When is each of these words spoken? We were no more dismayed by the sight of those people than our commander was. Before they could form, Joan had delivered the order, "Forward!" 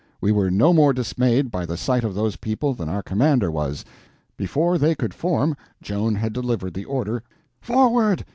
We 0.19 0.31
were 0.31 0.49
no 0.49 0.73
more 0.73 0.93
dismayed 0.93 1.51
by 1.51 1.67
the 1.67 1.77
sight 1.77 2.03
of 2.03 2.15
those 2.15 2.35
people 2.35 2.73
than 2.73 2.89
our 2.89 3.03
commander 3.03 3.51
was. 3.51 3.85
Before 4.35 4.79
they 4.79 4.95
could 4.95 5.13
form, 5.13 5.55
Joan 5.79 6.15
had 6.15 6.33
delivered 6.33 6.73
the 6.73 6.85
order, 6.85 7.21
"Forward!" 7.61 8.25